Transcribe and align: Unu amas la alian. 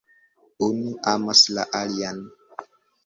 Unu 0.67 0.95
amas 1.13 1.43
la 1.57 1.67
alian. 1.83 2.27